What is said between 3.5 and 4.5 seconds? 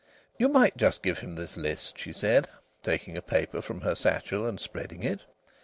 from her satchel